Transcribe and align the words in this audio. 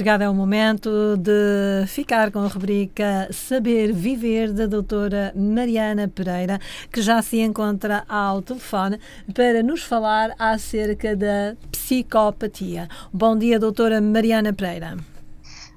chegado 0.00 0.22
é 0.22 0.30
o 0.30 0.34
momento 0.34 1.14
de 1.18 1.86
ficar 1.86 2.30
com 2.32 2.38
a 2.38 2.46
rubrica 2.46 3.28
Saber 3.30 3.92
Viver 3.92 4.50
da 4.50 4.64
doutora 4.64 5.30
Mariana 5.36 6.08
Pereira, 6.08 6.58
que 6.90 7.02
já 7.02 7.20
se 7.20 7.38
encontra 7.38 8.02
ao 8.08 8.40
telefone 8.40 8.98
para 9.34 9.62
nos 9.62 9.82
falar 9.82 10.34
acerca 10.38 11.14
da 11.14 11.54
psicopatia. 11.70 12.88
Bom 13.12 13.36
dia, 13.36 13.58
doutora 13.58 14.00
Mariana 14.00 14.54
Pereira. 14.54 14.96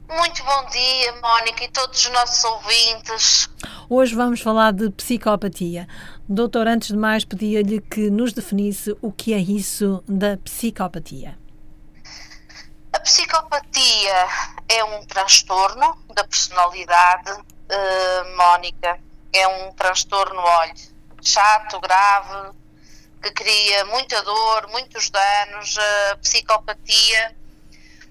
Muito 0.09 0.43
bom 0.45 0.69
dia, 0.71 1.13
Mónica, 1.21 1.65
e 1.65 1.67
todos 1.67 2.05
os 2.05 2.11
nossos 2.13 2.43
ouvintes. 2.45 3.49
Hoje 3.89 4.15
vamos 4.15 4.39
falar 4.39 4.71
de 4.71 4.89
psicopatia. 4.91 5.85
Doutor, 6.29 6.65
antes 6.69 6.87
de 6.87 6.95
mais, 6.95 7.25
pedia-lhe 7.25 7.81
que 7.81 8.09
nos 8.09 8.31
definisse 8.31 8.95
o 9.01 9.11
que 9.11 9.33
é 9.33 9.39
isso 9.39 10.01
da 10.07 10.37
psicopatia. 10.37 11.42
A 12.93 12.99
psicopatia 12.99 14.27
é 14.69 14.83
um 14.83 15.03
transtorno 15.05 15.97
da 16.13 16.23
personalidade, 16.23 17.31
uh, 17.31 18.37
Mónica. 18.37 18.99
É 19.33 19.47
um 19.47 19.73
transtorno, 19.73 20.39
olha, 20.39 20.73
chato, 21.19 21.79
grave, 21.79 22.55
que 23.21 23.31
cria 23.31 23.85
muita 23.85 24.21
dor, 24.21 24.67
muitos 24.69 25.09
danos. 25.09 25.75
A 26.11 26.17
psicopatia 26.17 27.35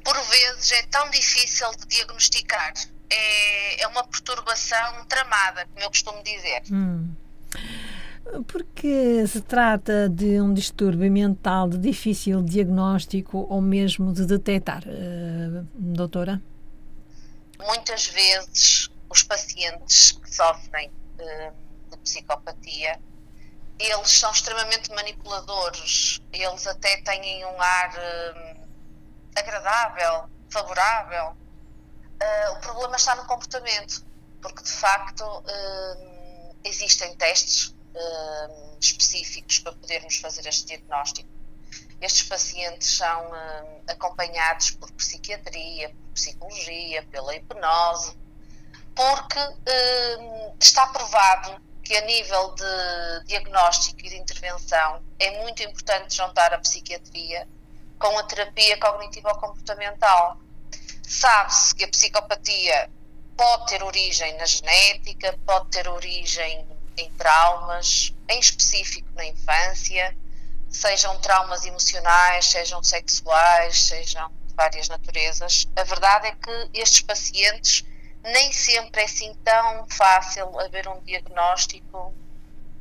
por 0.03 0.21
vezes 0.25 0.73
é 0.73 0.83
tão 0.89 1.09
difícil 1.11 1.71
de 1.77 1.87
diagnosticar. 1.87 2.73
É, 3.09 3.83
é 3.83 3.87
uma 3.87 4.03
perturbação 4.05 5.05
tramada, 5.05 5.65
como 5.67 5.85
eu 5.85 5.91
costumo 5.91 6.23
dizer. 6.25 6.63
Hum. 6.73 7.15
Porque 8.47 9.27
se 9.27 9.41
trata 9.41 10.09
de 10.09 10.41
um 10.41 10.53
distúrbio 10.53 11.11
mental 11.11 11.69
de 11.69 11.79
difícil 11.79 12.43
diagnóstico 12.43 13.47
ou 13.49 13.61
mesmo 13.61 14.13
de 14.13 14.25
detectar, 14.27 14.83
uh, 14.87 15.67
doutora? 15.75 16.41
Muitas 17.59 18.07
vezes 18.09 18.91
os 19.09 19.23
pacientes 19.23 20.13
que 20.13 20.35
sofrem 20.35 20.89
uh, 20.89 21.53
de 21.91 21.97
psicopatia 21.99 22.99
eles 23.79 24.11
são 24.11 24.31
extremamente 24.31 24.93
manipuladores, 24.93 26.23
eles 26.33 26.67
até 26.69 27.03
têm 27.03 27.45
um 27.45 27.61
ar 27.61 27.91
uh, 27.91 28.69
agradável, 29.35 30.31
favorável. 30.51 31.37
O 32.53 32.61
problema 32.61 32.95
está 32.95 33.17
no 33.17 33.25
comportamento, 33.25 34.07
porque 34.41 34.63
de 34.63 34.71
facto 34.71 35.25
existem 36.63 37.17
testes 37.17 37.75
uh, 37.95 38.79
específicos 38.81 39.59
para 39.61 39.73
podermos 39.73 40.17
fazer 40.17 40.47
este 40.47 40.67
diagnóstico. 40.67 41.29
Estes 42.01 42.25
pacientes 42.25 42.97
são 42.97 43.31
acompanhados 43.87 44.73
por 44.73 44.91
psiquiatria, 44.93 45.89
por 45.91 46.13
psicologia, 46.15 47.05
pela 47.05 47.37
hipnose, 47.37 48.17
porque 48.95 49.39
está 50.61 50.89
provado 50.89 51.63
que 51.85 51.97
a 51.97 52.01
nível 52.01 52.55
de 52.55 53.25
diagnóstico 53.27 54.01
e 54.01 54.09
de 54.09 54.17
intervenção 54.17 55.03
é 55.19 55.43
muito 55.43 55.63
importante 55.63 56.17
juntar 56.17 56.53
a 56.53 56.59
psiquiatria 56.59 57.49
com 57.99 58.19
a 58.19 58.23
terapia 58.25 58.79
cognitivo-comportamental. 58.79 60.41
Sabe-se 61.03 61.75
que 61.75 61.85
a 61.85 61.89
psicopatia 61.89 62.91
pode 63.37 63.67
ter 63.67 63.83
origem 63.83 64.37
na 64.39 64.47
genética, 64.47 65.39
pode 65.47 65.71
ter 65.71 65.89
origem 65.89 66.67
em 66.97 67.11
traumas, 67.13 68.15
em 68.29 68.39
específico 68.39 69.09
na 69.15 69.27
infância, 69.27 70.17
sejam 70.69 71.19
traumas 71.21 71.65
emocionais, 71.65 72.47
sejam 72.47 72.83
sexuais, 72.83 73.89
sejam 73.89 74.31
de 74.47 74.55
várias 74.55 74.89
naturezas. 74.89 75.69
A 75.77 75.85
verdade 75.85 76.29
é 76.29 76.33
que 76.33 76.81
estes 76.81 77.03
pacientes 77.03 77.85
nem 78.23 78.53
sempre 78.53 79.03
é 79.03 79.05
assim 79.05 79.35
tão 79.45 79.87
fácil 79.89 80.59
haver 80.61 80.87
um 80.89 81.01
diagnóstico 81.01 82.15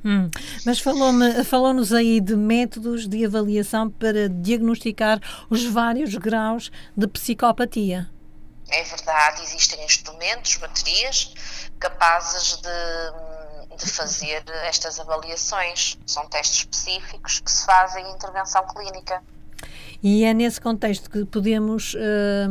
Hum, 0.04 0.32
mas 0.66 0.80
falou-nos 0.80 1.48
falou 1.48 1.76
aí 1.96 2.20
de 2.20 2.36
métodos 2.36 3.08
de 3.08 3.24
avaliação 3.24 3.88
para 3.90 4.28
diagnosticar 4.28 5.20
os 5.48 5.64
vários 5.66 6.16
graus 6.16 6.72
de 6.98 7.08
psicopatia. 7.08 8.10
É 8.70 8.84
verdade, 8.84 9.44
existem 9.44 9.84
instrumentos, 9.86 10.56
baterias, 10.58 11.34
capazes 11.80 12.58
de, 12.58 13.41
de 13.84 13.90
fazer 13.92 14.44
estas 14.66 15.00
avaliações. 15.00 15.98
São 16.06 16.28
testes 16.28 16.60
específicos 16.60 17.40
que 17.40 17.52
se 17.52 17.66
fazem 17.66 18.06
em 18.06 18.14
intervenção 18.14 18.66
clínica. 18.68 19.22
E 20.04 20.24
é 20.24 20.34
nesse 20.34 20.60
contexto 20.60 21.10
que 21.10 21.24
podemos 21.26 21.94
uh, 21.94 21.98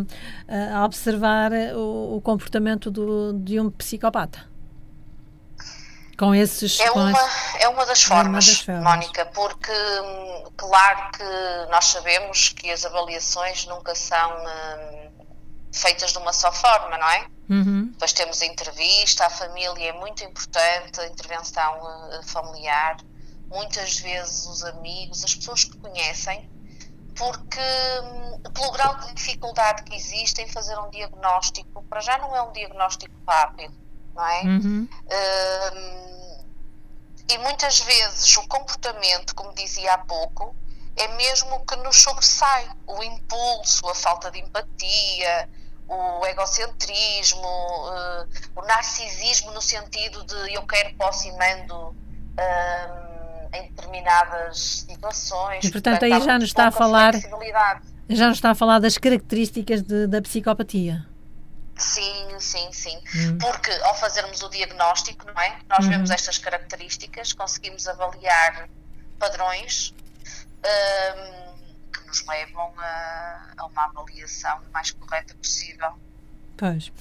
uh, 0.01 0.85
observar 0.85 1.51
o, 1.75 2.17
o 2.17 2.21
comportamento 2.21 2.91
do, 2.91 3.33
de 3.33 3.59
um 3.59 3.71
psicopata 3.71 4.51
com 6.21 6.35
esses. 6.35 6.79
É, 6.79 6.91
uma, 6.91 7.13
é 7.59 7.69
uma 7.69 7.87
das 7.87 8.03
formas, 8.03 8.23
é 8.27 8.29
uma 8.29 8.37
das 8.37 8.61
formas, 8.61 8.85
Mónica, 8.85 9.25
porque, 9.35 9.73
claro 10.55 11.11
que 11.13 11.71
nós 11.71 11.87
sabemos 11.87 12.51
que 12.51 12.71
as 12.71 12.85
avaliações 12.85 13.67
nunca 13.67 13.95
são 13.95 14.31
hum, 14.37 15.11
feitas 15.73 16.13
de 16.13 16.19
uma 16.19 16.35
só 16.35 16.53
forma, 16.53 16.99
não 16.99 17.09
é? 17.09 17.27
Uhum. 17.49 17.80
Depois 18.00 18.15
temos 18.15 18.41
a 18.41 18.47
entrevista, 18.47 19.27
a 19.27 19.31
família 19.31 19.91
é 19.91 19.93
muito 19.93 20.25
importante, 20.25 20.99
a 20.99 21.06
intervenção 21.06 21.78
uh, 21.83 22.22
familiar, 22.22 22.97
muitas 23.47 23.99
vezes 23.99 24.47
os 24.47 24.65
amigos, 24.65 25.22
as 25.22 25.34
pessoas 25.34 25.65
que 25.65 25.77
conhecem, 25.77 26.49
porque 27.15 27.60
hum, 28.03 28.41
pelo 28.55 28.72
grau 28.72 28.97
de 29.00 29.12
dificuldade 29.12 29.83
que 29.83 29.94
existe 29.94 30.41
em 30.41 30.49
fazer 30.49 30.78
um 30.78 30.89
diagnóstico, 30.89 31.83
para 31.91 32.00
já 32.00 32.16
não 32.16 32.34
é 32.34 32.41
um 32.41 32.53
diagnóstico 32.53 33.15
rápido 33.28 33.78
não 34.15 34.27
é? 34.27 34.43
Uhum. 34.44 34.89
Uh, 35.05 36.44
e 37.28 37.37
muitas 37.37 37.81
vezes 37.81 38.34
o 38.39 38.49
comportamento, 38.49 39.34
como 39.34 39.53
dizia 39.53 39.93
há 39.93 39.99
pouco, 39.99 40.56
é 40.97 41.06
mesmo 41.09 41.55
o 41.55 41.66
que 41.66 41.77
nos 41.77 42.00
sobressai. 42.00 42.66
O 42.87 43.03
impulso, 43.03 43.87
a 43.91 43.94
falta 43.94 44.31
de 44.31 44.41
empatia, 44.41 45.50
o 45.91 46.27
egocentrismo, 46.27 47.41
uh, 47.41 48.28
o 48.54 48.63
narcisismo 48.63 49.51
no 49.51 49.60
sentido 49.60 50.22
de 50.25 50.54
eu 50.54 50.63
quero, 50.63 50.95
posso 50.95 51.27
e 51.27 51.33
mando 51.33 51.89
uh, 51.89 53.51
em 53.53 53.69
determinadas 53.69 54.87
situações. 54.89 55.65
E 55.65 55.71
portanto, 55.72 56.01
portanto 56.01 56.04
aí 56.04 56.25
já 56.25 56.39
nos 56.39 56.48
está 56.48 56.69
a 56.69 56.71
falar. 56.71 57.15
Já 58.09 58.28
nos 58.28 58.39
está 58.39 58.51
a 58.51 58.54
falar 58.54 58.78
das 58.78 58.98
características 58.98 59.83
de, 59.83 60.07
da 60.07 60.21
psicopatia. 60.21 61.07
Sim, 61.77 62.39
sim, 62.39 62.72
sim. 62.72 63.01
Uhum. 63.15 63.39
Porque 63.39 63.71
ao 63.83 63.95
fazermos 63.95 64.42
o 64.42 64.48
diagnóstico, 64.48 65.27
não 65.27 65.41
é? 65.41 65.59
Nós 65.69 65.84
uhum. 65.84 65.91
vemos 65.91 66.10
estas 66.10 66.37
características, 66.37 67.33
conseguimos 67.33 67.89
avaliar 67.89 68.69
padrões 69.19 69.95
um, 70.59 71.50
que 71.50 71.50
nos 72.10 72.27
levam 72.27 72.72
a, 72.77 73.53
a, 73.57 73.66
uma 73.66 73.84
avaliação 73.84 74.60
mais 74.72 74.91
correta 74.91 75.34
possível. 75.36 75.92
Pois. 76.57 76.92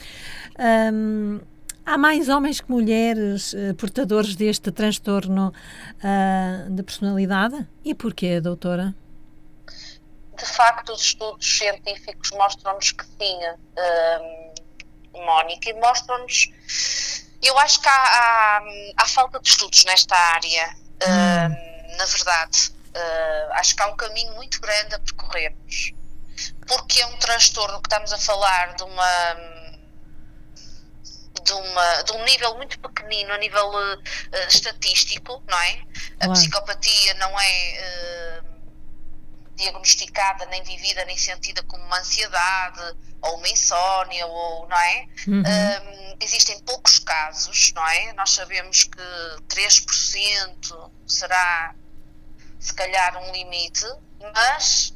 Um, 0.94 1.42
há 1.86 1.98
mais 1.98 2.30
homens 2.30 2.62
que 2.62 2.72
mulheres 2.72 3.54
uh, 3.54 3.74
portadores 3.76 4.36
deste 4.36 4.72
transtorno 4.72 5.52
uh, 5.98 6.70
de 6.72 6.84
personalidade? 6.84 7.68
E 7.84 7.96
porquê, 7.96 8.40
doutora? 8.40 8.96
De 10.38 10.46
facto, 10.46 10.94
os 10.94 11.02
estudos 11.02 11.58
científicos 11.58 12.32
mostram-nos 12.32 12.92
que 12.92 13.04
sim. 13.04 13.40
Um, 15.14 15.26
Mónica, 15.26 15.70
e 15.70 15.74
mostram-nos. 15.74 16.52
Eu 17.42 17.58
acho 17.60 17.82
que 17.82 17.90
há, 17.90 17.92
há, 17.92 18.62
há, 18.98 19.06
falta 19.06 19.40
de 19.40 19.50
estudos 19.50 19.84
nesta 19.86 20.16
área, 20.16 20.70
hum. 21.02 21.54
uh, 21.54 21.98
na 21.98 22.06
verdade. 22.06 22.79
Uh, 23.00 23.54
acho 23.54 23.76
que 23.76 23.82
há 23.82 23.88
um 23.88 23.96
caminho 23.96 24.34
muito 24.34 24.60
grande 24.60 24.96
a 24.96 25.00
percorrermos, 25.00 25.94
porque 26.68 27.02
é 27.02 27.06
um 27.06 27.18
transtorno 27.18 27.82
que 27.82 27.88
estamos 27.88 28.12
a 28.14 28.18
falar 28.18 28.76
de 28.76 28.84
uma. 28.84 29.60
De, 31.44 31.54
uma, 31.54 32.02
de 32.04 32.12
um 32.12 32.24
nível 32.26 32.56
muito 32.58 32.80
pequenino 32.80 33.34
a 33.34 33.38
nível 33.38 33.70
uh, 33.70 34.04
estatístico, 34.50 35.42
não 35.48 35.60
é? 35.60 35.82
A 36.20 36.30
psicopatia 36.30 37.14
não 37.16 37.40
é 37.40 38.40
diagnosticada, 39.60 40.46
nem 40.46 40.64
vivida, 40.64 41.04
nem 41.06 41.18
sentida 41.18 41.62
como 41.64 41.84
uma 41.84 42.00
ansiedade 42.00 42.82
ou 43.22 43.38
uma 43.38 43.50
insónia, 43.50 44.26
ou, 44.26 44.68
não 44.68 44.78
é? 44.78 45.06
Uhum. 45.28 45.44
Um, 45.44 46.18
existem 46.22 46.58
poucos 46.62 47.00
casos, 47.00 47.74
não 47.74 47.86
é? 47.88 48.14
Nós 48.14 48.32
sabemos 48.32 48.86
que 48.86 49.02
3% 49.50 50.92
será, 51.06 51.76
se 52.60 52.74
calhar, 52.74 53.18
um 53.18 53.32
limite, 53.32 53.86
mas 54.34 54.94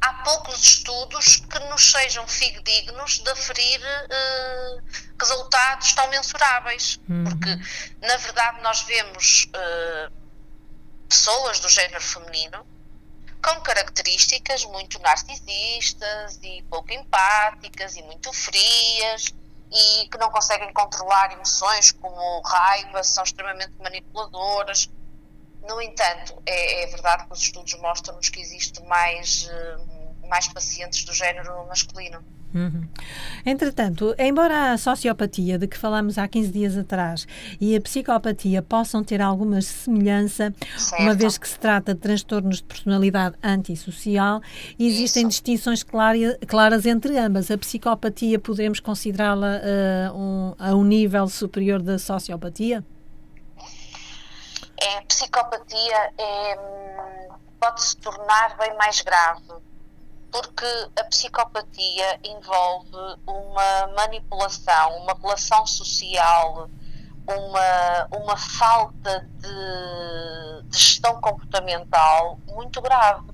há 0.00 0.12
poucos 0.24 0.62
estudos 0.62 1.36
que 1.36 1.58
nos 1.70 1.90
sejam 1.90 2.26
fidedignos 2.26 3.20
de 3.20 3.30
aferir 3.30 3.80
uh, 3.80 4.82
resultados 5.18 5.92
tão 5.94 6.08
mensuráveis, 6.10 7.00
uhum. 7.08 7.24
porque, 7.24 7.56
na 8.00 8.16
verdade, 8.16 8.60
nós 8.62 8.82
vemos 8.82 9.46
uh, 9.46 10.12
pessoas 11.08 11.60
do 11.60 11.68
género 11.68 12.02
feminino 12.02 12.66
com 13.42 13.60
características 13.60 14.64
muito 14.66 15.00
narcisistas 15.00 16.38
e 16.42 16.62
pouco 16.70 16.92
empáticas 16.92 17.96
e 17.96 18.02
muito 18.02 18.32
frias 18.32 19.34
e 19.72 20.08
que 20.08 20.18
não 20.18 20.30
conseguem 20.30 20.72
controlar 20.72 21.32
emoções 21.32 21.90
como 21.92 22.40
raiva, 22.42 23.02
são 23.02 23.24
extremamente 23.24 23.72
manipuladoras. 23.82 24.88
No 25.66 25.80
entanto, 25.80 26.42
é, 26.44 26.84
é 26.84 26.86
verdade 26.88 27.26
que 27.26 27.32
os 27.32 27.40
estudos 27.40 27.74
mostram-nos 27.74 28.28
que 28.28 28.40
existe 28.40 28.82
mais, 28.84 29.48
eh, 29.50 29.76
mais 30.28 30.48
pacientes 30.48 31.04
do 31.04 31.12
género 31.12 31.66
masculino. 31.66 32.22
Uhum. 32.54 32.86
Entretanto, 33.46 34.14
embora 34.18 34.72
a 34.72 34.78
sociopatia 34.78 35.58
de 35.58 35.66
que 35.66 35.76
falamos 35.76 36.18
há 36.18 36.28
15 36.28 36.52
dias 36.52 36.76
atrás 36.76 37.26
e 37.58 37.74
a 37.74 37.80
psicopatia 37.80 38.60
possam 38.60 39.02
ter 39.02 39.22
alguma 39.22 39.62
semelhança, 39.62 40.54
certo. 40.76 41.02
uma 41.02 41.14
vez 41.14 41.38
que 41.38 41.48
se 41.48 41.58
trata 41.58 41.94
de 41.94 42.00
transtornos 42.00 42.58
de 42.58 42.64
personalidade 42.64 43.36
antissocial, 43.42 44.42
existem 44.78 45.22
Isso. 45.22 45.30
distinções 45.30 45.82
claras 45.82 46.84
entre 46.84 47.16
ambas. 47.18 47.50
A 47.50 47.56
psicopatia 47.56 48.38
podemos 48.38 48.80
considerá-la 48.80 49.60
uh, 50.12 50.16
um, 50.16 50.54
a 50.58 50.74
um 50.74 50.84
nível 50.84 51.28
superior 51.28 51.80
da 51.80 51.98
sociopatia? 51.98 52.84
É, 54.84 54.98
a 54.98 55.02
psicopatia 55.02 56.12
é, 56.18 56.58
pode 57.60 57.82
se 57.82 57.96
tornar 57.98 58.56
bem 58.56 58.76
mais 58.76 59.00
grave 59.00 59.62
porque 60.32 60.90
a 60.98 61.04
psicopatia 61.04 62.18
envolve 62.24 62.96
uma 63.26 63.86
manipulação, 63.94 64.96
uma 64.96 65.12
relação 65.12 65.66
social, 65.66 66.70
uma, 67.28 68.08
uma 68.10 68.36
falta 68.36 69.28
de, 69.38 70.68
de 70.68 70.78
gestão 70.78 71.20
comportamental 71.20 72.38
muito 72.48 72.80
grave. 72.80 73.30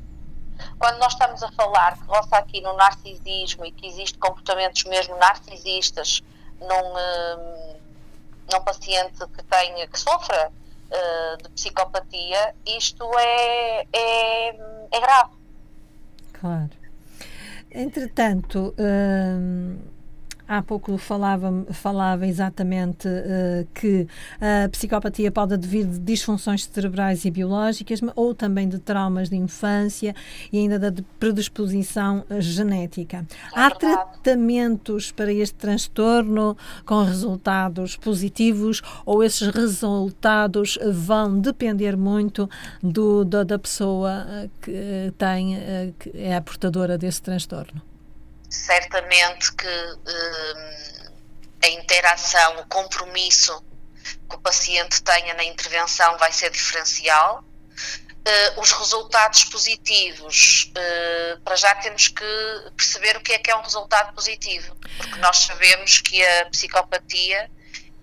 Quando 0.76 0.98
nós 0.98 1.12
estamos 1.12 1.40
a 1.42 1.52
falar 1.52 1.96
que 1.96 2.04
roça 2.04 2.36
aqui 2.36 2.60
no 2.60 2.74
narcisismo 2.74 3.64
e 3.64 3.70
que 3.70 3.86
existem 3.86 4.18
comportamentos 4.18 4.82
mesmo 4.84 5.16
narcisistas 5.16 6.20
num, 6.60 6.66
hum, 6.66 7.76
num 8.52 8.60
paciente 8.64 9.24
que 9.28 9.42
tenha, 9.44 9.86
que 9.86 9.98
sofra 9.98 10.50
uh, 10.90 11.42
de 11.42 11.48
psicopatia, 11.50 12.54
isto 12.66 13.04
é, 13.18 13.86
é, 13.92 14.48
é 14.92 15.00
grave. 15.00 15.30
Claro. 16.32 16.70
Entretanto, 17.70 18.74
hum, 18.78 19.78
há 20.48 20.62
pouco 20.62 20.96
falava, 20.96 21.66
falava 21.70 22.26
exatamente 22.26 23.06
uh, 23.06 23.68
que 23.74 24.08
a 24.40 24.68
psicopatia 24.68 25.30
pode 25.30 25.54
advir 25.54 25.86
de 25.86 25.98
disfunções 25.98 26.64
cerebrais 26.64 27.24
e 27.24 27.30
biológicas, 27.30 28.00
ou 28.16 28.34
também 28.34 28.68
de 28.68 28.78
traumas 28.78 29.28
de 29.28 29.36
infância 29.36 30.14
e 30.50 30.58
ainda 30.58 30.78
da 30.78 31.02
predisposição 31.20 32.24
genética. 32.38 33.26
É 33.54 33.60
há 33.60 33.70
tratamentos 33.70 35.12
para 35.12 35.32
este 35.32 35.54
transtorno 35.56 36.56
com 36.86 37.02
resultados 37.02 37.96
positivos 37.96 38.80
ou 39.04 39.22
esses 39.22 39.48
resultados 39.48 40.78
vão 40.92 41.38
depender 41.38 41.96
muito 41.96 42.48
do, 42.82 43.24
da, 43.24 43.44
da 43.44 43.58
pessoa 43.58 44.48
que 44.62 45.12
tem, 45.18 45.56
eh, 45.56 45.92
que 45.98 46.10
é 46.14 46.36
a 46.36 46.40
portadora 46.40 46.96
desse 46.96 47.22
transtorno? 47.22 47.87
Certamente 48.48 49.52
que 49.54 49.66
uh, 49.66 51.12
a 51.62 51.68
interação, 51.68 52.60
o 52.60 52.66
compromisso 52.66 53.62
que 54.28 54.36
o 54.36 54.38
paciente 54.38 55.02
tenha 55.02 55.34
na 55.34 55.44
intervenção 55.44 56.16
vai 56.18 56.32
ser 56.32 56.50
diferencial. 56.50 57.44
Uh, 58.18 58.60
os 58.60 58.72
resultados 58.72 59.44
positivos, 59.44 60.70
uh, 60.70 61.40
para 61.40 61.56
já 61.56 61.74
temos 61.76 62.08
que 62.08 62.24
perceber 62.76 63.16
o 63.16 63.20
que 63.20 63.32
é 63.32 63.38
que 63.38 63.50
é 63.50 63.56
um 63.56 63.62
resultado 63.62 64.14
positivo, 64.14 64.76
porque 64.96 65.18
nós 65.18 65.38
sabemos 65.38 66.00
que 66.00 66.24
a 66.24 66.46
psicopatia 66.46 67.50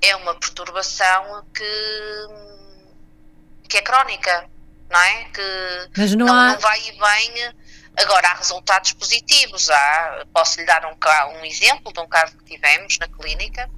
é 0.02 0.16
uma 0.16 0.36
perturbação 0.36 1.46
que, 1.54 2.28
que 3.70 3.78
é 3.78 3.82
crónica, 3.82 4.50
não 4.90 5.00
é? 5.00 5.24
Que 5.26 5.90
Mas 5.98 6.16
não, 6.16 6.26
não, 6.26 6.34
há... 6.34 6.54
não 6.54 6.60
vai 6.60 6.80
e 6.80 6.92
vem 6.92 7.54
Agora, 7.98 8.30
há 8.30 8.34
resultados 8.36 8.92
positivos. 8.94 9.70
Há, 9.70 10.26
posso 10.34 10.60
lhe 10.60 10.66
dar 10.66 10.86
um, 10.86 10.98
um 11.40 11.46
exemplo 11.46 11.94
de 11.94 12.00
um 12.00 12.08
caso 12.08 12.38
que 12.38 12.44
tivemos 12.44 13.00
na 13.00 13.08
clínica, 13.08 13.70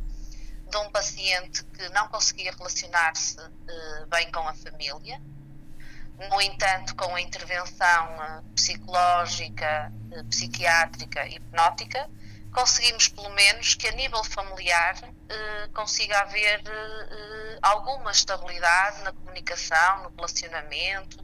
de 0.69 0.77
um 0.77 0.89
paciente 0.91 1.63
que 1.65 1.87
não 1.89 2.07
conseguia 2.07 2.51
relacionar-se 2.51 3.39
uh, 3.39 4.07
bem 4.07 4.31
com 4.31 4.47
a 4.47 4.53
família. 4.53 5.21
No 6.29 6.41
entanto, 6.41 6.95
com 6.95 7.15
a 7.15 7.21
intervenção 7.21 8.17
uh, 8.17 8.43
psicológica, 8.55 9.93
uh, 10.11 10.23
psiquiátrica 10.25 11.25
e 11.27 11.35
hipnótica, 11.35 12.09
conseguimos 12.51 13.07
pelo 13.09 13.29
menos 13.29 13.75
que 13.75 13.87
a 13.87 13.91
nível 13.91 14.23
familiar 14.23 14.95
consiga 15.73 16.21
haver 16.21 16.63
alguma 17.61 18.09
estabilidade 18.09 19.03
na 19.03 19.11
comunicação, 19.11 20.03
no 20.03 20.15
relacionamento, 20.15 21.23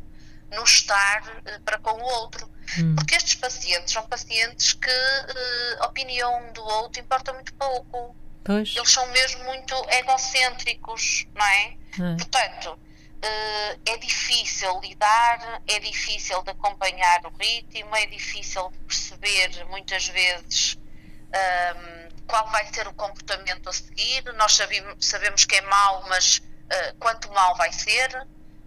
no 0.52 0.64
estar 0.64 1.24
para 1.66 1.80
com 1.80 1.92
o 1.92 2.04
outro. 2.04 2.53
Hum. 2.80 2.96
Porque 2.96 3.16
estes 3.16 3.36
pacientes 3.36 3.94
são 3.94 4.06
pacientes 4.08 4.74
que 4.74 4.90
uh, 4.90 5.84
a 5.84 5.88
opinião 5.88 6.52
do 6.54 6.64
outro 6.64 7.02
importa 7.02 7.34
muito 7.34 7.54
pouco. 7.54 8.16
Pois. 8.44 8.76
Eles 8.76 8.92
são 8.92 9.06
mesmo 9.08 9.44
muito 9.46 9.74
egocêntricos, 9.90 11.26
não 11.34 11.46
é? 11.46 11.66
é. 11.68 12.16
Portanto, 12.18 12.72
uh, 12.74 13.80
é 13.86 13.98
difícil 13.98 14.80
lidar, 14.82 15.62
é 15.68 15.80
difícil 15.80 16.42
de 16.44 16.52
acompanhar 16.52 17.26
o 17.26 17.30
ritmo, 17.38 17.96
é 17.96 18.06
difícil 18.06 18.70
de 18.70 18.78
perceber 18.80 19.66
muitas 19.70 20.08
vezes 20.08 20.76
um, 20.76 21.38
ehm, 21.38 22.10
qual 22.28 22.50
vai 22.52 22.66
ser 22.74 22.88
o 22.88 22.94
comportamento 22.94 23.70
a 23.70 23.74
seguir. 23.74 24.24
Nós 24.34 24.54
sabemos, 24.56 25.06
sabemos 25.06 25.46
que 25.46 25.56
é 25.56 25.62
mau, 25.62 26.06
mas 26.10 26.38
uh, 26.38 26.98
quanto 27.00 27.32
mal 27.32 27.56
vai 27.56 27.72
ser. 27.72 28.10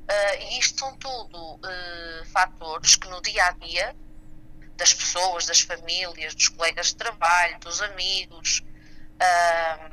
Uh, 0.06 0.42
e 0.50 0.58
isto 0.60 0.78
são 0.78 0.96
tudo 0.98 1.56
uh, 1.56 2.24
fatores 2.32 2.94
que 2.94 3.08
no 3.08 3.20
dia 3.22 3.46
a 3.46 3.50
dia 3.52 3.96
das 4.76 4.94
pessoas, 4.94 5.46
das 5.46 5.62
famílias, 5.62 6.32
dos 6.34 6.48
colegas 6.48 6.88
de 6.88 6.96
trabalho, 6.96 7.58
dos 7.58 7.82
amigos, 7.82 8.62
uh, 9.20 9.90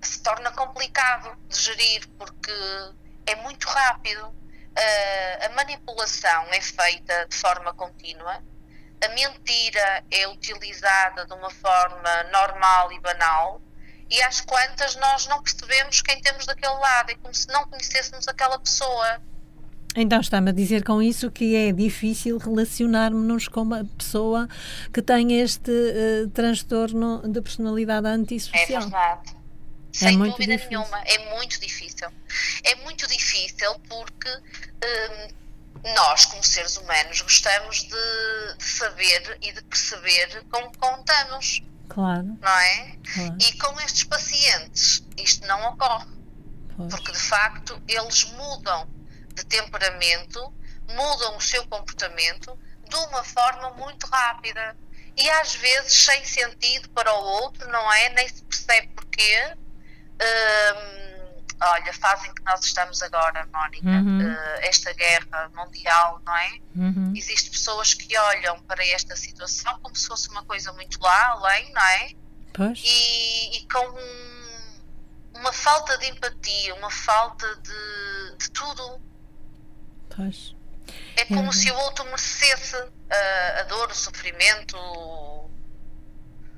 se 0.00 0.22
torna 0.22 0.50
complicado 0.52 1.36
de 1.48 1.60
gerir 1.60 2.08
porque 2.18 2.52
é 3.26 3.34
muito 3.36 3.68
rápido. 3.68 4.34
a 5.44 5.48
manipulação 5.50 6.46
é 6.52 6.60
feita 6.60 7.26
de 7.26 7.36
forma 7.36 7.74
contínua, 7.74 8.42
a 9.04 9.08
mentira 9.08 10.04
é 10.10 10.26
utilizada 10.28 11.26
de 11.26 11.32
uma 11.34 11.50
forma 11.50 12.22
normal 12.32 12.90
e 12.92 13.00
banal 13.00 13.60
e 14.10 14.22
às 14.22 14.40
quantas 14.40 14.96
nós 14.96 15.26
não 15.26 15.42
percebemos 15.42 16.02
quem 16.02 16.20
temos 16.20 16.46
daquele 16.46 16.74
lado, 16.74 17.10
é 17.10 17.14
como 17.16 17.34
se 17.34 17.46
não 17.48 17.66
conhecêssemos 17.68 18.26
aquela 18.28 18.58
pessoa. 18.58 19.20
Então 19.96 20.20
está-me 20.20 20.50
a 20.50 20.52
dizer 20.52 20.84
com 20.84 21.02
isso 21.02 21.30
que 21.30 21.56
é 21.56 21.72
difícil 21.72 22.38
relacionarmos-nos 22.38 23.48
com 23.48 23.62
uma 23.62 23.84
pessoa 23.98 24.48
que 24.92 25.02
tem 25.02 25.40
este 25.40 25.70
uh, 25.70 26.28
transtorno 26.30 27.22
de 27.28 27.40
personalidade 27.40 28.06
antissocial. 28.06 28.62
É 28.62 28.66
verdade. 28.66 29.30
É 29.92 29.98
Sem 29.98 30.18
dúvida 30.18 30.56
difícil. 30.56 30.78
nenhuma, 30.78 31.02
é 31.04 31.34
muito 31.34 31.60
difícil. 31.60 32.08
É 32.62 32.74
muito 32.76 33.06
difícil 33.08 33.80
porque 33.88 34.30
um, 34.84 35.92
nós, 35.94 36.26
como 36.26 36.44
seres 36.44 36.76
humanos, 36.76 37.20
gostamos 37.22 37.82
de, 37.82 38.56
de, 38.58 38.64
saber 38.64 39.38
e 39.42 39.52
de 39.52 39.62
perceber 39.62 40.44
como 40.50 40.70
contamos. 40.78 41.62
Claro. 41.90 42.38
Não 42.40 42.48
é? 42.48 42.96
Claro. 43.12 43.36
E 43.40 43.58
com 43.58 43.80
estes 43.80 44.04
pacientes 44.04 45.04
isto 45.16 45.46
não 45.46 45.72
ocorre. 45.72 46.08
Pois. 46.76 46.88
Porque 46.88 47.12
de 47.12 47.18
facto 47.18 47.82
eles 47.86 48.24
mudam 48.32 48.88
de 49.34 49.44
temperamento, 49.44 50.54
mudam 50.88 51.36
o 51.36 51.40
seu 51.40 51.66
comportamento 51.66 52.56
de 52.88 52.96
uma 52.96 53.22
forma 53.24 53.70
muito 53.72 54.06
rápida. 54.06 54.76
E 55.16 55.28
às 55.30 55.54
vezes 55.56 55.92
sem 55.92 56.24
sentido 56.24 56.88
para 56.90 57.12
o 57.12 57.22
outro, 57.22 57.68
não 57.68 57.92
é? 57.92 58.08
Nem 58.10 58.28
se 58.28 58.42
percebe 58.44 58.88
porquê. 58.88 59.56
Hum, 60.22 61.09
olha, 61.60 61.92
fazem 61.94 62.32
que 62.34 62.42
nós 62.42 62.64
estamos 62.64 63.02
agora, 63.02 63.46
Mónica, 63.52 63.86
uhum. 63.86 64.20
uh, 64.20 64.58
esta 64.62 64.92
guerra 64.92 65.50
mundial, 65.54 66.20
não 66.24 66.36
é? 66.36 66.58
Uhum. 66.74 67.12
Existem 67.14 67.50
pessoas 67.50 67.94
que 67.94 68.16
olham 68.16 68.60
para 68.62 68.86
esta 68.86 69.14
situação 69.16 69.78
como 69.80 69.94
se 69.94 70.06
fosse 70.06 70.28
uma 70.30 70.44
coisa 70.44 70.72
muito 70.72 71.00
lá 71.00 71.28
além, 71.30 71.72
não 71.72 71.82
é? 71.82 72.10
Pois. 72.52 72.80
E, 72.84 73.58
e 73.58 73.68
com 73.68 73.94
uma 75.38 75.52
falta 75.52 75.96
de 75.98 76.06
empatia, 76.06 76.74
uma 76.74 76.90
falta 76.90 77.46
de, 77.56 78.36
de 78.38 78.50
tudo. 78.50 79.00
Pois. 80.14 80.54
É 81.16 81.24
como 81.26 81.50
é. 81.50 81.52
se 81.52 81.70
o 81.70 81.76
outro 81.76 82.04
merecesse 82.04 82.76
a, 82.76 83.60
a 83.60 83.62
dor, 83.64 83.90
o 83.90 83.94
sofrimento, 83.94 84.76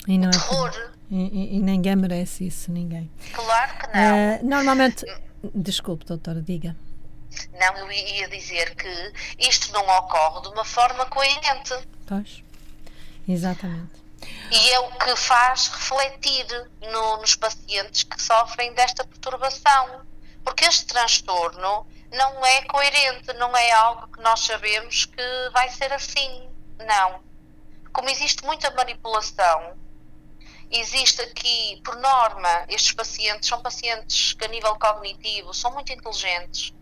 e 0.09 0.19
o 0.19 0.25
é 0.25 0.31
terror. 0.31 0.93
E, 1.11 1.57
e, 1.57 1.61
ninguém 1.61 1.95
merece 1.97 2.47
isso, 2.47 2.73
ninguém. 2.73 3.11
Claro 3.33 3.79
que 3.79 3.87
não. 3.89 4.37
Uh, 4.37 4.49
normalmente. 4.49 5.05
Desculpe, 5.55 6.05
doutora, 6.05 6.41
diga. 6.41 6.77
Não, 7.59 7.77
eu 7.79 7.93
ia 7.93 8.29
dizer 8.29 8.75
que 8.77 9.13
isto 9.39 9.73
não 9.73 9.83
ocorre 9.99 10.43
de 10.43 10.49
uma 10.49 10.65
forma 10.65 11.05
coerente. 11.07 11.75
Pois, 12.07 12.43
exatamente. 13.29 14.03
E 14.51 14.71
é 14.71 14.79
o 14.81 14.91
que 14.93 15.17
faz 15.17 15.69
refletir 15.69 16.47
no, 16.81 17.17
nos 17.19 17.35
pacientes 17.35 18.05
que 18.05 18.23
sofrem 18.23 18.73
desta 18.75 19.05
perturbação. 19.05 20.03
Porque 20.45 20.65
este 20.65 20.87
transtorno 20.87 21.87
não 22.11 22.45
é 22.45 22.63
coerente, 22.63 23.33
não 23.35 23.57
é 23.57 23.73
algo 23.73 24.09
que 24.09 24.21
nós 24.23 24.41
sabemos 24.41 25.07
que 25.07 25.51
vai 25.53 25.69
ser 25.71 25.93
assim. 25.93 26.49
Não. 26.87 27.21
Como 27.93 28.09
existe 28.09 28.45
muita 28.45 28.71
manipulação, 28.73 29.77
existe 30.73 31.21
aqui, 31.21 31.81
por 31.85 31.97
norma, 31.97 32.65
estes 32.69 32.93
pacientes 32.93 33.49
são 33.49 33.61
pacientes 33.61 34.33
que 34.33 34.45
a 34.45 34.49
nível 34.49 34.75
cognitivo 34.77 35.53
são 35.53 35.73
muito 35.73 35.93
inteligentes. 35.93 36.73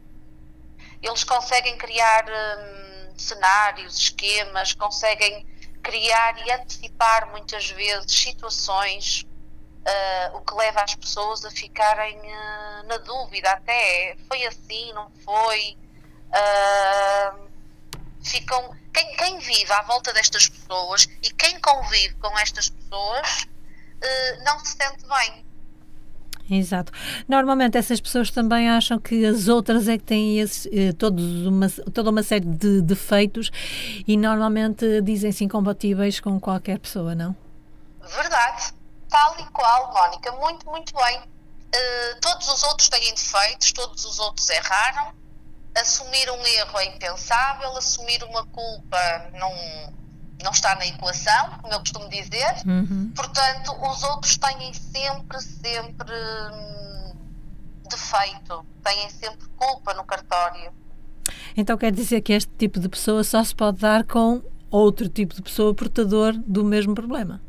Eles 1.03 1.25
conseguem 1.25 1.77
criar 1.77 2.25
hum, 2.29 3.15
cenários, 3.19 3.99
esquemas, 3.99 4.75
conseguem 4.75 5.47
criar 5.83 6.47
e 6.47 6.53
antecipar 6.53 7.31
muitas 7.31 7.69
vezes 7.71 8.13
situações, 8.13 9.23
uh, 9.23 10.37
o 10.37 10.41
que 10.43 10.55
leva 10.55 10.83
as 10.83 10.95
pessoas 10.95 11.45
a 11.45 11.51
ficarem 11.51 12.17
uh, 12.19 12.87
na 12.87 12.99
dúvida 12.99 13.51
até, 13.51 14.17
foi 14.29 14.47
assim, 14.47 14.93
não 14.93 15.11
foi? 15.25 15.77
Uh, 16.29 17.51
ficam, 18.23 18.77
quem, 18.93 19.17
quem, 19.17 19.39
vive 19.39 19.73
à 19.73 19.83
volta 19.83 20.13
destas 20.13 20.49
pessoas 20.49 21.09
e 21.23 21.31
quem 21.31 21.59
convive 21.61 22.15
com 22.17 22.39
estas 22.39 22.69
pessoas 22.69 23.49
não 24.45 24.59
se 24.61 24.77
sente 24.77 25.07
bem. 25.07 25.45
Exato. 26.51 26.93
Normalmente 27.29 27.79
essas 27.79 28.01
pessoas 28.01 28.31
também 28.31 28.69
acham 28.69 28.99
que 28.99 29.25
as 29.25 29.47
outras 29.47 29.87
é 29.87 29.97
que 29.97 30.05
têm 30.05 30.41
esse, 30.41 30.69
eh, 30.77 30.93
todos 30.93 31.47
uma, 31.47 31.71
toda 31.95 32.11
uma 32.11 32.25
série 32.25 32.45
de 32.45 32.83
defeitos 32.83 33.51
e 34.07 34.17
normalmente 34.17 35.01
dizem-se 35.01 35.45
incompatíveis 35.45 36.19
com 36.19 36.41
qualquer 36.41 36.81
pessoa, 36.81 37.15
não? 37.15 37.37
Verdade. 38.03 38.75
Tal 39.09 39.37
e 39.39 39.45
qual, 39.53 39.93
Mónica. 39.93 40.33
Muito, 40.33 40.67
muito 40.67 40.93
bem. 40.95 41.21
Uh, 41.21 42.21
todos 42.21 42.49
os 42.49 42.65
outros 42.65 42.89
têm 42.89 43.15
defeitos, 43.15 43.73
todos 43.73 44.05
os 44.05 44.19
outros 44.19 44.49
erraram. 44.51 45.13
Assumir 45.77 46.29
um 46.31 46.47
erro 46.47 46.79
é 46.81 46.85
impensável, 46.87 47.77
assumir 47.77 48.25
uma 48.25 48.45
culpa 48.47 49.31
não, 49.35 49.53
não 50.43 50.51
está 50.51 50.75
na 50.77 50.87
equação, 50.87 51.51
como 51.61 51.73
eu 51.73 51.81
costumo 51.81 52.09
dizer. 52.09 52.55
Uhum. 52.67 53.13
Portanto, 53.15 53.77
os 53.83 54.03
outros 54.05 54.37
têm 54.37 54.73
sempre, 54.73 55.41
sempre 55.41 56.13
hum, 56.53 57.17
defeito, 57.89 58.65
têm 58.83 59.11
sempre 59.11 59.47
culpa 59.57 59.95
no 59.95 60.05
cartório. 60.05 60.73
Então 61.57 61.77
quer 61.77 61.93
dizer 61.93 62.21
que 62.21 62.33
este 62.33 62.51
tipo 62.57 62.81
de 62.81 62.89
pessoa 62.89 63.23
só 63.25 63.43
se 63.45 63.55
pode 63.55 63.79
dar 63.79 64.05
com 64.05 64.43
outro 64.71 65.09
tipo 65.09 65.35
de 65.35 65.43
pessoa 65.43 65.75
portador 65.75 66.33
do 66.33 66.65
mesmo 66.65 66.95
problema? 66.95 67.41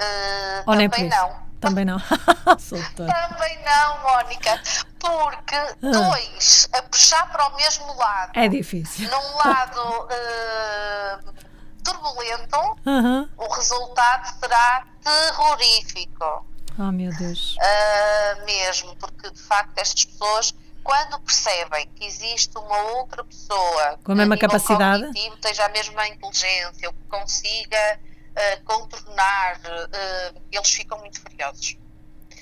Uh, 0.00 0.62
Ou 0.66 0.76
também 0.76 1.08
não. 1.08 1.50
Também 1.60 1.84
não. 1.84 1.98
também 2.56 3.58
não, 3.64 4.02
Mónica. 4.02 4.62
Porque 4.98 5.54
ah. 5.54 5.76
dois 5.80 6.68
a 6.72 6.82
puxar 6.82 7.30
para 7.30 7.48
o 7.48 7.56
mesmo 7.56 7.94
lado. 7.96 8.32
É 8.34 8.48
difícil. 8.48 9.08
Num 9.10 9.36
lado 9.36 10.06
uh, 10.06 11.34
turbulento, 11.82 12.58
uhum. 12.86 13.28
o 13.36 13.54
resultado 13.54 14.38
será 14.38 14.86
terrorífico. 15.02 16.46
Oh, 16.78 16.92
meu 16.92 17.14
Deus. 17.16 17.56
Uh, 17.56 18.44
mesmo, 18.44 18.96
porque 18.96 19.30
de 19.30 19.40
facto 19.40 19.76
estas 19.78 20.04
pessoas, 20.04 20.54
quando 20.82 21.20
percebem 21.20 21.86
que 21.94 22.06
existe 22.06 22.56
uma 22.56 22.78
outra 22.94 23.22
pessoa 23.24 23.98
com 24.02 24.12
a 24.12 24.14
mesma 24.14 24.38
capacidade, 24.38 25.04
esteja 25.14 25.66
a 25.66 25.68
mesma 25.68 26.08
inteligência, 26.08 26.88
ou 26.88 26.92
que 26.94 27.04
consiga 27.08 28.00
uh, 28.30 28.64
contornar, 28.64 29.56
uh, 29.58 30.42
eles 30.50 30.70
ficam 30.70 30.98
muito 30.98 31.20
furiosos. 31.20 31.76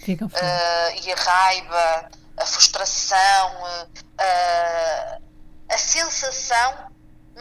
Ficam 0.04 0.28
furiosos. 0.28 1.04
e 1.04 1.12
a 1.12 1.16
raiva, 1.16 2.11
a 2.37 2.47
frustração, 2.47 3.52
a 5.68 5.76
sensação 5.76 6.88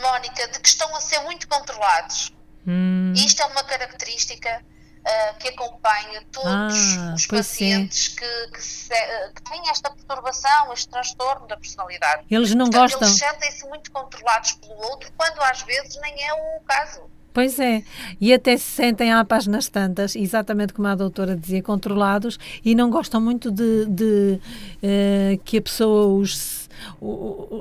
Mónica, 0.01 0.47
de 0.47 0.59
que 0.59 0.67
estão 0.67 0.95
a 0.95 1.01
ser 1.01 1.19
muito 1.19 1.47
controlados. 1.47 2.33
Hum. 2.65 3.13
Isto 3.15 3.41
é 3.41 3.45
uma 3.45 3.63
característica 3.63 4.61
uh, 5.07 5.37
que 5.39 5.47
acompanha 5.49 6.21
todos 6.31 6.97
ah, 6.97 7.13
os 7.15 7.25
pacientes 7.25 8.09
que, 8.09 8.47
que, 8.51 8.61
se, 8.61 8.93
uh, 8.93 9.33
que, 9.33 9.41
têm 9.43 9.69
esta 9.69 9.89
perturbação, 9.89 10.73
este 10.73 10.89
transtorno 10.89 11.47
da 11.47 11.55
personalidade. 11.57 12.25
Eles 12.29 12.53
não 12.53 12.65
Portanto, 12.65 12.99
gostam. 12.99 13.07
Eles 13.07 13.19
sentem-se 13.19 13.67
muito 13.67 13.91
controlados 13.91 14.53
pelo 14.53 14.77
outro, 14.89 15.11
quando 15.15 15.41
às 15.41 15.61
vezes 15.61 15.97
nem 16.01 16.27
é 16.27 16.33
o 16.33 16.59
caso. 16.61 17.01
Pois 17.33 17.59
é, 17.59 17.83
e 18.19 18.33
até 18.33 18.57
se 18.57 18.63
sentem 18.63 19.13
à 19.13 19.23
paz 19.23 19.45
nas 19.45 19.69
tantas, 19.69 20.15
exatamente 20.15 20.73
como 20.73 20.87
a 20.87 20.95
doutora 20.95 21.35
dizia, 21.35 21.61
controlados 21.61 22.39
e 22.65 22.73
não 22.73 22.89
gostam 22.89 23.21
muito 23.21 23.51
de, 23.51 23.85
de 23.85 24.41
uh, 24.81 25.37
que 25.45 25.59
a 25.59 25.61
pessoa 25.61 26.07
os 26.07 26.66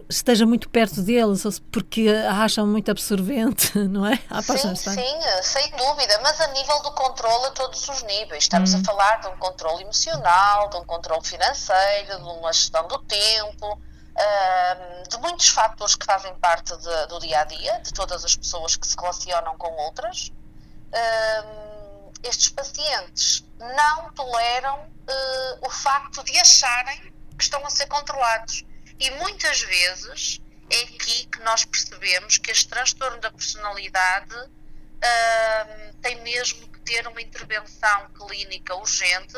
esteja 0.08 0.46
muito 0.46 0.68
perto 0.68 1.02
deles, 1.02 1.42
porque 1.70 2.08
a 2.08 2.42
acham 2.44 2.66
muito 2.66 2.90
absorvente, 2.90 3.76
não 3.88 4.06
é? 4.06 4.18
sim, 4.76 4.94
sim, 4.94 5.42
sem 5.42 5.70
dúvida, 5.72 6.18
mas 6.22 6.40
a 6.40 6.46
nível 6.48 6.82
do 6.82 6.92
controle 6.92 7.46
a 7.46 7.50
todos 7.50 7.88
os 7.88 8.02
níveis. 8.02 8.44
Estamos 8.44 8.74
hum. 8.74 8.80
a 8.80 8.84
falar 8.84 9.20
de 9.20 9.28
um 9.28 9.36
controle 9.36 9.82
emocional, 9.82 10.70
de 10.70 10.76
um 10.76 10.84
controle 10.84 11.24
financeiro, 11.26 12.16
de 12.16 12.22
uma 12.22 12.52
gestão 12.52 12.86
do 12.88 12.98
tempo, 12.98 13.80
de 15.08 15.18
muitos 15.18 15.48
fatores 15.48 15.94
que 15.94 16.06
fazem 16.06 16.34
parte 16.36 16.74
de, 16.76 17.06
do 17.06 17.20
dia 17.20 17.40
a 17.40 17.44
dia, 17.44 17.80
de 17.80 17.92
todas 17.92 18.24
as 18.24 18.34
pessoas 18.34 18.76
que 18.76 18.86
se 18.86 18.96
relacionam 18.96 19.56
com 19.58 19.70
outras. 19.84 20.32
estes 22.22 22.48
pacientes 22.50 23.44
não 23.58 24.10
toleram 24.12 24.78
uh, 24.78 25.66
o 25.66 25.70
facto 25.70 26.24
de 26.24 26.38
acharem 26.38 27.12
que 27.36 27.44
estão 27.44 27.64
a 27.66 27.70
ser 27.70 27.86
controlados 27.86 28.64
e 28.98 29.10
muitas 29.12 29.60
vezes 29.60 30.40
é 30.70 30.82
aqui 30.82 31.26
que 31.26 31.40
nós 31.40 31.64
percebemos 31.64 32.38
que 32.38 32.50
este 32.50 32.68
transtorno 32.68 33.20
da 33.20 33.30
personalidade 33.30 34.34
uh, 34.34 35.94
tem 36.00 36.20
mesmo 36.22 36.66
que 36.68 36.80
ter 36.80 37.06
uma 37.06 37.20
intervenção 37.20 38.10
clínica 38.10 38.74
urgente. 38.74 39.36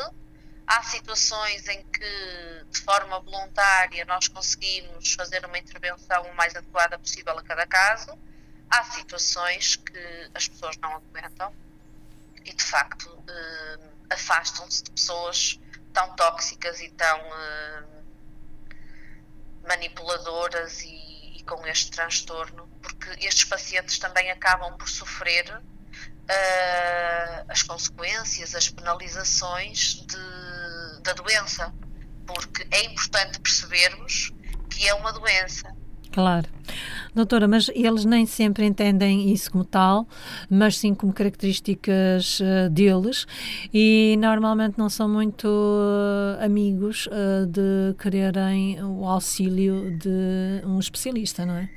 Há 0.65 0.83
situações 0.83 1.67
em 1.67 1.83
que, 1.83 2.65
de 2.71 2.79
forma 2.81 3.19
voluntária, 3.19 4.05
nós 4.05 4.27
conseguimos 4.27 5.13
fazer 5.13 5.45
uma 5.45 5.57
intervenção 5.57 6.23
o 6.23 6.35
mais 6.35 6.55
adequada 6.55 6.97
possível 6.97 7.37
a 7.37 7.43
cada 7.43 7.65
caso. 7.67 8.17
Há 8.69 8.83
situações 8.83 9.75
que 9.75 10.29
as 10.33 10.47
pessoas 10.47 10.77
não 10.77 10.95
aguentam 10.95 11.53
e, 12.45 12.53
de 12.53 12.63
facto, 12.63 13.09
uh, 13.09 13.91
afastam-se 14.09 14.83
de 14.83 14.91
pessoas 14.91 15.59
tão 15.91 16.15
tóxicas 16.15 16.79
e 16.79 16.89
tão. 16.89 17.19
Uh, 17.19 17.98
manipuladoras 19.67 20.81
e, 20.81 21.37
e, 21.37 21.43
com 21.43 21.65
este 21.67 21.91
transtorno, 21.91 22.67
porque 22.81 23.09
estes 23.25 23.45
pacientes 23.45 23.97
também 23.99 24.31
acabam 24.31 24.77
por 24.77 24.87
sofrer 24.89 25.45
uh, 25.51 27.45
as 27.47 27.63
consequências, 27.63 28.55
as 28.55 28.69
penalizações 28.69 30.05
de, 30.05 31.01
da 31.01 31.13
doença, 31.13 31.73
porque 32.25 32.67
é 32.71 32.83
importante 32.83 33.39
percebermos 33.39 34.31
que 34.69 34.87
é 34.87 34.93
uma 34.93 35.11
doença 35.11 35.73
Claro. 36.11 36.47
Doutora, 37.13 37.47
mas 37.47 37.69
eles 37.73 38.05
nem 38.05 38.25
sempre 38.25 38.65
entendem 38.65 39.31
isso 39.31 39.51
como 39.51 39.65
tal, 39.65 40.07
mas 40.49 40.77
sim 40.77 40.93
como 40.93 41.11
características 41.11 42.39
uh, 42.39 42.69
deles 42.69 43.25
e 43.73 44.15
normalmente 44.19 44.77
não 44.77 44.89
são 44.89 45.09
muito 45.09 45.47
uh, 45.47 46.43
amigos 46.43 47.07
uh, 47.07 47.47
de 47.47 47.95
quererem 48.01 48.83
o 48.83 49.05
auxílio 49.05 49.97
de 49.97 50.61
um 50.65 50.79
especialista, 50.79 51.45
não 51.45 51.55
é? 51.55 51.69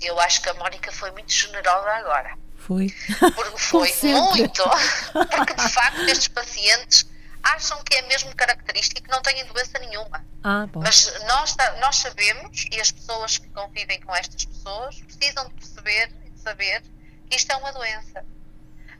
Eu 0.00 0.18
acho 0.20 0.40
que 0.40 0.48
a 0.48 0.54
Mónica 0.54 0.90
foi 0.90 1.10
muito 1.10 1.30
generosa 1.30 1.90
agora. 1.90 2.34
Foi. 2.56 2.86
Porque 3.34 3.58
foi 3.58 3.92
muito. 4.02 4.62
Porque 5.12 5.54
de 5.54 5.68
facto 5.68 6.00
estes 6.02 6.28
pacientes 6.28 7.09
acham 7.42 7.82
que 7.84 7.94
é 7.96 8.02
mesmo 8.02 8.34
característica 8.34 9.02
e 9.06 9.10
não 9.10 9.22
têm 9.22 9.44
doença 9.46 9.78
nenhuma. 9.78 10.24
Ah, 10.42 10.66
Mas 10.74 11.12
nós, 11.24 11.56
nós 11.80 11.96
sabemos, 11.96 12.66
e 12.70 12.80
as 12.80 12.90
pessoas 12.90 13.38
que 13.38 13.48
convivem 13.50 14.00
com 14.00 14.14
estas 14.14 14.44
pessoas 14.44 15.00
precisam 15.00 15.48
de 15.48 15.54
perceber 15.54 16.10
e 16.26 16.30
de 16.30 16.40
saber 16.40 16.82
que 17.28 17.36
isto 17.36 17.50
é 17.50 17.56
uma 17.56 17.72
doença. 17.72 18.24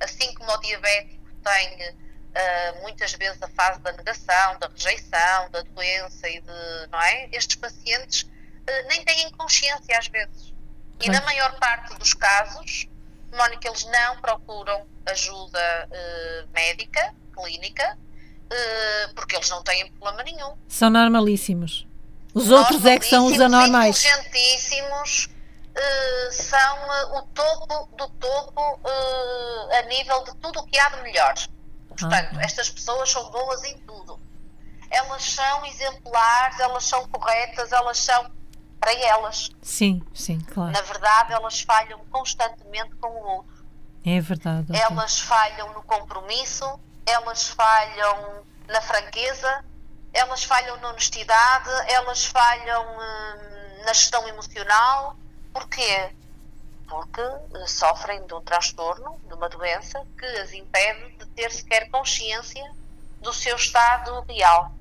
Assim 0.00 0.32
como 0.34 0.50
o 0.52 0.56
diabético 0.58 1.20
tem 1.42 1.90
uh, 2.30 2.82
muitas 2.82 3.12
vezes 3.12 3.42
a 3.42 3.48
fase 3.48 3.80
da 3.80 3.92
negação, 3.92 4.58
da 4.58 4.68
rejeição, 4.68 5.50
da 5.50 5.62
doença 5.62 6.28
e 6.28 6.40
de. 6.40 6.86
não 6.90 7.00
é? 7.00 7.28
Estes 7.32 7.56
pacientes 7.56 8.22
uh, 8.22 8.88
nem 8.88 9.04
têm 9.04 9.30
consciência 9.32 9.98
às 9.98 10.08
vezes. 10.08 10.54
E 11.00 11.08
na 11.08 11.20
maior 11.22 11.58
parte 11.58 11.94
dos 11.94 12.12
casos, 12.12 12.86
Mónica, 13.32 13.68
eles 13.68 13.84
não 13.84 14.20
procuram 14.20 14.86
ajuda 15.06 15.88
uh, 15.88 16.48
médica, 16.52 17.14
clínica, 17.34 17.96
eh, 18.50 19.08
porque 19.14 19.36
eles 19.36 19.48
não 19.48 19.62
têm 19.62 19.90
problema 19.92 20.22
nenhum. 20.24 20.54
São 20.68 20.90
normalíssimos. 20.90 21.86
Os 22.34 22.50
outros 22.50 22.84
é 22.84 22.98
que 22.98 23.06
são 23.06 23.26
os 23.26 23.40
anormais. 23.40 24.04
inteligentíssimos 24.04 25.26
uh, 25.26 26.32
são 26.32 26.78
uh, 26.78 27.18
o 27.18 27.22
topo 27.34 27.96
do 27.96 28.08
topo 28.08 28.80
a 29.72 29.82
nível 29.82 30.24
de 30.24 30.34
tudo 30.36 30.60
o 30.60 30.66
que 30.66 30.78
há 30.78 30.88
de 30.90 31.02
melhor. 31.02 31.34
Portanto, 31.88 32.36
ah. 32.38 32.42
estas 32.42 32.70
pessoas 32.70 33.10
são 33.10 33.30
boas 33.30 33.64
em 33.64 33.76
tudo. 33.78 34.18
Elas 34.90 35.22
são 35.22 35.66
exemplares, 35.66 36.58
elas 36.58 36.84
são 36.84 37.06
corretas, 37.08 37.72
elas 37.72 37.98
são 37.98 38.30
para 38.80 38.92
elas. 38.94 39.50
Sim, 39.62 40.02
sim, 40.14 40.40
claro. 40.40 40.72
Na 40.72 40.80
verdade, 40.80 41.32
elas 41.32 41.60
falham 41.60 42.00
constantemente 42.10 42.96
com 42.96 43.08
o 43.08 43.36
outro. 43.36 43.64
É 44.04 44.20
verdade. 44.20 44.74
Elas 44.74 45.20
falham 45.20 45.72
no 45.74 45.82
compromisso, 45.82 46.80
elas 47.10 47.48
falham 47.48 48.44
na 48.68 48.80
franqueza, 48.80 49.64
elas 50.12 50.44
falham 50.44 50.76
na 50.78 50.90
honestidade, 50.90 51.70
elas 51.88 52.24
falham 52.24 52.82
hum, 52.82 53.84
na 53.84 53.92
gestão 53.92 54.26
emocional. 54.28 55.16
Porquê? 55.52 56.10
Porque 56.88 57.20
eh, 57.20 57.66
sofrem 57.66 58.24
de 58.26 58.34
um 58.34 58.40
transtorno, 58.40 59.20
de 59.26 59.34
uma 59.34 59.48
doença 59.48 60.04
que 60.18 60.26
as 60.26 60.52
impede 60.52 61.16
de 61.18 61.26
ter 61.26 61.50
sequer 61.50 61.90
consciência 61.90 62.64
do 63.20 63.32
seu 63.32 63.56
estado 63.56 64.24
real. 64.28 64.72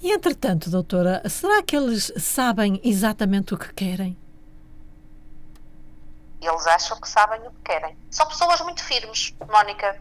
E 0.00 0.12
entretanto, 0.12 0.70
doutora, 0.70 1.22
será 1.28 1.62
que 1.62 1.76
eles 1.76 2.12
sabem 2.18 2.80
exatamente 2.84 3.54
o 3.54 3.58
que 3.58 3.72
querem? 3.72 4.16
Eles 6.40 6.66
acham 6.66 7.00
que 7.00 7.08
sabem 7.08 7.40
o 7.40 7.50
que 7.50 7.60
querem. 7.64 7.96
São 8.10 8.26
pessoas 8.26 8.60
muito 8.60 8.84
firmes, 8.84 9.34
Mónica. 9.50 9.98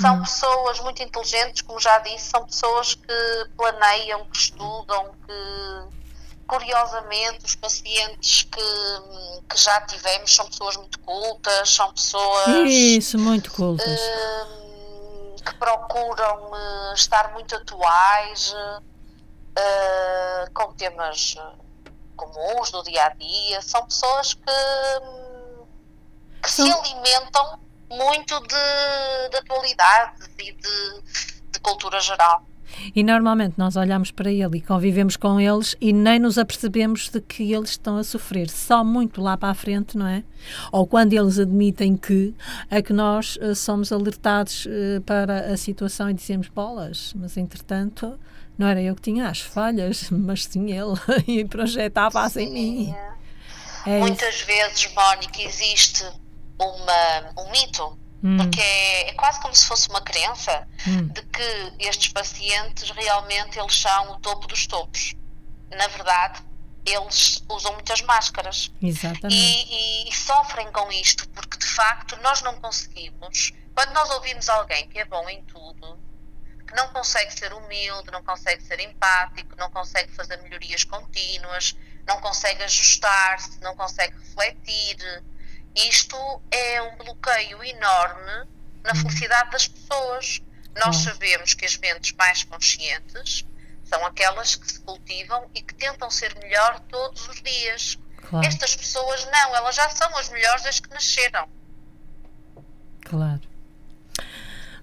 São 0.00 0.16
hum. 0.16 0.22
pessoas 0.22 0.80
muito 0.80 1.02
inteligentes, 1.02 1.62
como 1.62 1.78
já 1.78 1.98
disse, 1.98 2.30
são 2.30 2.46
pessoas 2.46 2.94
que 2.94 3.50
planeiam, 3.56 4.24
que 4.26 4.36
estudam, 4.36 5.12
que 5.26 6.00
curiosamente 6.46 7.44
os 7.44 7.54
pacientes 7.54 8.42
que, 8.42 9.46
que 9.48 9.56
já 9.56 9.80
tivemos 9.82 10.34
são 10.34 10.46
pessoas 10.46 10.76
muito 10.76 10.98
cultas, 11.00 11.68
são 11.68 11.92
pessoas. 11.92 12.48
Isso, 12.66 13.18
muito 13.18 13.52
cultas. 13.52 13.86
Uh, 13.86 15.42
que 15.44 15.54
procuram 15.54 16.50
uh, 16.50 16.94
estar 16.94 17.32
muito 17.32 17.54
atuais 17.54 18.52
uh, 18.52 18.82
com 20.52 20.72
temas 20.72 21.36
comuns 22.16 22.70
do 22.70 22.82
dia 22.82 23.04
a 23.04 23.08
dia. 23.10 23.62
São 23.62 23.84
pessoas 23.84 24.34
que, 24.34 24.42
que 26.42 26.50
são... 26.50 26.66
se 26.66 26.72
alimentam 26.72 27.60
muito 27.90 28.38
de, 28.40 29.28
de 29.30 29.36
atualidade 29.36 30.12
e 30.38 30.52
de, 30.52 31.02
de 31.52 31.60
cultura 31.60 32.00
geral. 32.00 32.44
E 32.94 33.02
normalmente 33.02 33.54
nós 33.56 33.76
olhamos 33.76 34.10
para 34.10 34.30
ele 34.30 34.58
e 34.58 34.60
convivemos 34.60 35.16
com 35.16 35.40
eles 35.40 35.76
e 35.80 35.92
nem 35.92 36.18
nos 36.18 36.38
apercebemos 36.38 37.08
de 37.08 37.20
que 37.20 37.52
eles 37.52 37.70
estão 37.70 37.96
a 37.96 38.04
sofrer, 38.04 38.48
só 38.48 38.84
muito 38.84 39.20
lá 39.20 39.36
para 39.36 39.50
a 39.50 39.54
frente, 39.54 39.98
não 39.98 40.06
é? 40.06 40.22
Ou 40.72 40.86
quando 40.86 41.12
eles 41.12 41.38
admitem 41.38 41.96
que, 41.96 42.34
é 42.70 42.80
que 42.80 42.92
nós 42.92 43.36
uh, 43.36 43.54
somos 43.54 43.92
alertados 43.92 44.66
uh, 44.66 45.00
para 45.04 45.52
a 45.52 45.56
situação 45.56 46.08
e 46.08 46.14
dizemos 46.14 46.48
bolas, 46.48 47.12
mas 47.16 47.36
entretanto 47.36 48.18
não 48.56 48.66
era 48.66 48.80
eu 48.80 48.94
que 48.94 49.02
tinha 49.02 49.28
as 49.28 49.40
falhas, 49.40 50.08
mas 50.12 50.44
sim 50.44 50.70
ele, 50.70 50.94
e 51.26 51.44
projetava 51.44 52.22
assim 52.22 52.44
em 52.44 52.52
mim. 52.52 52.94
É 53.86 53.98
Muitas 53.98 54.34
isso. 54.34 54.46
vezes, 54.46 54.92
Mónica, 54.94 55.42
existe 55.42 56.04
uma, 56.64 57.42
um 57.42 57.50
mito, 57.50 57.98
hum. 58.22 58.36
porque 58.36 58.60
é, 58.60 59.10
é, 59.10 59.12
quase 59.14 59.40
como 59.40 59.54
se 59.54 59.66
fosse 59.66 59.88
uma 59.88 60.00
crença 60.00 60.66
hum. 60.86 61.08
de 61.08 61.22
que 61.22 61.72
estes 61.78 62.08
pacientes 62.08 62.90
realmente 62.90 63.58
eles 63.58 63.74
são 63.74 64.12
o 64.12 64.20
topo 64.20 64.46
dos 64.46 64.66
topos. 64.66 65.14
Na 65.70 65.86
verdade, 65.86 66.42
eles 66.84 67.42
usam 67.48 67.72
muitas 67.74 68.00
máscaras. 68.02 68.70
Exatamente. 68.82 69.34
E, 69.34 70.06
e, 70.06 70.08
e 70.08 70.14
sofrem 70.14 70.70
com 70.72 70.90
isto, 70.92 71.28
porque 71.30 71.58
de 71.58 71.66
facto 71.66 72.16
nós 72.22 72.42
não 72.42 72.60
conseguimos. 72.60 73.52
Quando 73.74 73.92
nós 73.92 74.10
ouvimos 74.10 74.48
alguém 74.48 74.88
que 74.88 74.98
é 74.98 75.04
bom 75.04 75.28
em 75.28 75.42
tudo, 75.44 75.98
que 76.66 76.74
não 76.74 76.88
consegue 76.88 77.32
ser 77.32 77.52
humilde, 77.52 78.10
não 78.10 78.22
consegue 78.22 78.62
ser 78.62 78.80
empático, 78.80 79.56
não 79.56 79.70
consegue 79.70 80.12
fazer 80.12 80.36
melhorias 80.38 80.84
contínuas, 80.84 81.76
não 82.06 82.20
consegue 82.20 82.62
ajustar-se, 82.62 83.60
não 83.60 83.76
consegue 83.76 84.16
refletir, 84.18 85.22
isto 85.74 86.16
é 86.50 86.82
um 86.82 86.96
bloqueio 86.96 87.62
enorme 87.64 88.48
na 88.82 88.94
felicidade 88.94 89.50
das 89.50 89.68
pessoas. 89.68 90.42
Nós 90.76 90.96
sabemos 90.98 91.54
que 91.54 91.64
as 91.64 91.76
mentes 91.76 92.12
mais 92.12 92.42
conscientes 92.44 93.44
são 93.84 94.04
aquelas 94.06 94.54
que 94.54 94.70
se 94.70 94.80
cultivam 94.80 95.50
e 95.54 95.62
que 95.62 95.74
tentam 95.74 96.10
ser 96.10 96.34
melhor 96.36 96.80
todos 96.88 97.28
os 97.28 97.42
dias. 97.42 97.98
Claro. 98.28 98.46
Estas 98.46 98.76
pessoas 98.76 99.24
não, 99.26 99.56
elas 99.56 99.74
já 99.74 99.88
são 99.90 100.16
as 100.16 100.28
melhores 100.28 100.62
desde 100.62 100.82
que 100.82 100.90
nasceram. 100.90 101.48
Claro. 103.04 103.49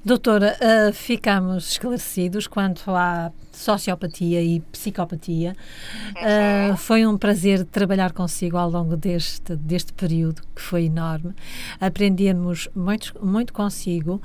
Doutora, 0.08 0.56
uh, 0.62 0.94
ficamos 0.94 1.72
esclarecidos 1.72 2.48
quanto 2.48 2.92
à 2.92 3.30
sociopatia 3.52 4.42
e 4.42 4.62
psicopatia. 4.72 5.54
Uh, 6.16 6.78
foi 6.78 7.06
um 7.06 7.18
prazer 7.18 7.66
trabalhar 7.66 8.14
consigo 8.14 8.56
ao 8.56 8.70
longo 8.70 8.96
deste, 8.96 9.54
deste 9.58 9.92
período, 9.92 10.44
que 10.56 10.62
foi 10.62 10.86
enorme. 10.86 11.36
Aprendemos 11.78 12.70
muito, 12.74 13.14
muito 13.22 13.52
consigo. 13.52 14.22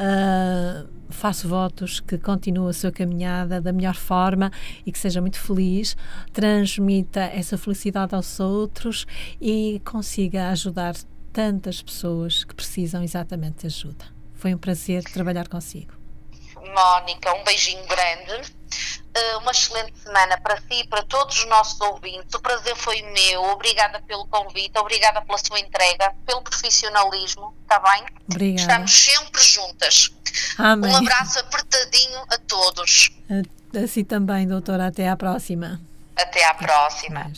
Uh, 0.00 0.88
faço 1.10 1.46
votos 1.46 2.00
que 2.00 2.16
continue 2.16 2.70
a 2.70 2.72
sua 2.72 2.90
caminhada 2.90 3.60
da 3.60 3.74
melhor 3.74 3.94
forma 3.94 4.50
e 4.86 4.90
que 4.90 4.98
seja 4.98 5.20
muito 5.20 5.38
feliz, 5.38 5.98
transmita 6.32 7.20
essa 7.20 7.58
felicidade 7.58 8.14
aos 8.14 8.40
outros 8.40 9.06
e 9.38 9.82
consiga 9.84 10.48
ajudar 10.48 10.94
tantas 11.30 11.82
pessoas 11.82 12.42
que 12.42 12.54
precisam 12.54 13.02
exatamente 13.02 13.58
de 13.60 13.66
ajuda. 13.66 14.15
Foi 14.36 14.54
um 14.54 14.58
prazer 14.58 15.02
trabalhar 15.04 15.48
consigo. 15.48 15.92
Mónica, 16.74 17.32
um 17.34 17.44
beijinho 17.44 17.84
grande. 17.86 18.54
Uh, 19.16 19.38
uma 19.38 19.50
excelente 19.50 19.98
semana 19.98 20.38
para 20.38 20.58
si 20.58 20.80
e 20.80 20.86
para 20.88 21.02
todos 21.04 21.38
os 21.38 21.46
nossos 21.46 21.80
ouvintes. 21.80 22.34
O 22.34 22.40
prazer 22.40 22.76
foi 22.76 23.00
meu. 23.00 23.42
Obrigada 23.44 24.02
pelo 24.02 24.26
convite, 24.26 24.76
obrigada 24.78 25.22
pela 25.22 25.38
sua 25.38 25.58
entrega, 25.58 26.12
pelo 26.26 26.42
profissionalismo, 26.42 27.54
está 27.62 27.80
bem? 27.80 28.04
Obrigada. 28.30 28.60
Estamos 28.60 28.92
sempre 28.92 29.42
juntas. 29.42 30.12
Amém. 30.58 30.92
Um 30.92 30.96
abraço 30.96 31.38
apertadinho 31.38 32.20
a 32.28 32.38
todos. 32.38 33.10
Assim 33.82 34.04
também, 34.04 34.46
doutora. 34.46 34.88
Até 34.88 35.08
à 35.08 35.16
próxima. 35.16 35.80
Até 36.14 36.44
à 36.44 36.54
próxima. 36.54 37.32